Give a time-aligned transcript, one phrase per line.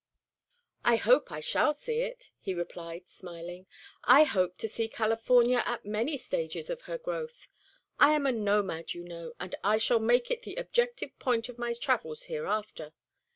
[0.83, 3.67] "I hope I shall see it," he replied, smiling;
[4.03, 7.47] "I hope to see California at many stages of her growth.
[7.99, 11.59] I am a nomad, you know, and I shall make it the objective point of
[11.59, 12.93] my travels hereafter.